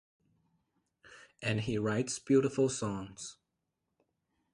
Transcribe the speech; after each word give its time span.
And 1.43 1.61
he 1.61 1.77
writes 1.77 2.17
beautiful 2.17 2.69
songs. 2.69 3.37